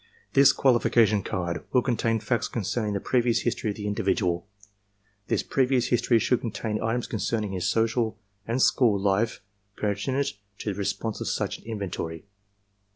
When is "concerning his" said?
7.05-7.67